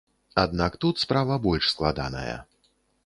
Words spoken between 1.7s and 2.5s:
складаная.